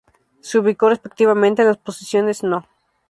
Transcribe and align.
Se 0.41 0.57
ubicó 0.57 0.89
respectivamente 0.89 1.61
en 1.61 1.67
las 1.67 1.77
posiciones 1.77 2.41
No. 2.41 2.65